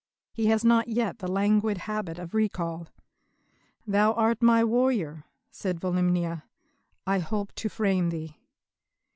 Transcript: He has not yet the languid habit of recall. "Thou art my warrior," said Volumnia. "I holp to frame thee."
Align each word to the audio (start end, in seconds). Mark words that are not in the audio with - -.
He 0.33 0.47
has 0.47 0.65
not 0.65 0.87
yet 0.87 1.19
the 1.19 1.27
languid 1.31 1.77
habit 1.77 2.17
of 2.17 2.33
recall. 2.33 2.87
"Thou 3.85 4.13
art 4.13 4.41
my 4.41 4.63
warrior," 4.63 5.25
said 5.51 5.79
Volumnia. 5.79 6.45
"I 7.05 7.19
holp 7.19 7.53
to 7.57 7.69
frame 7.69 8.09
thee." 8.09 8.39